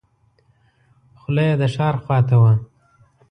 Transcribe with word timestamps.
خوله 1.19 1.43
یې 1.49 1.55
د 1.61 1.63
ښار 1.73 1.95
خواته 2.03 2.35
وه. 2.41 2.53